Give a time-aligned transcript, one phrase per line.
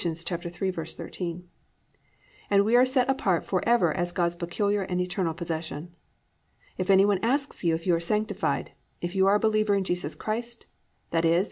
[0.01, 1.43] 3:13),
[2.49, 5.93] and we are set apart forever as God's peculiar and eternal possession.
[6.75, 9.83] If any one asks you if you are sanctified; if you are a believer in
[9.83, 10.65] Jesus Christ,
[11.13, 11.39] i.e.